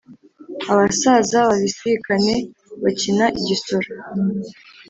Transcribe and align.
Abasaza 0.71 1.37
babisikane 1.49 2.35
bakina 2.83 3.25
igisoro 3.39 3.91